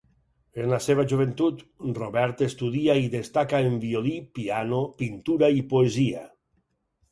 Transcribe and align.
En 0.61 0.69
la 0.69 0.77
seva 0.85 1.03
joventut, 1.11 1.59
Robert 1.97 2.41
estudia 2.47 2.97
i 3.03 3.11
destaca 3.17 3.61
en 3.67 3.77
violí, 3.85 4.17
piano, 4.41 4.83
pintura 5.05 5.53
i 5.61 5.65
poesia. 5.77 6.27